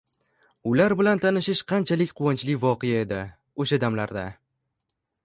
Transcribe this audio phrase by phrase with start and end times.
[0.69, 3.21] Ular bilan tanishish qanchalik quvonchli voqea edi
[3.65, 4.25] o`sha damlarda